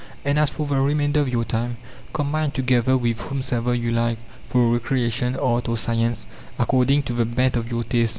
[0.25, 1.77] And as for the remainder of your time,
[2.11, 4.17] combine together with whomsoever you like,
[4.49, 6.25] for recreation, art, or science,
[6.57, 8.09] according to the bent of your taste.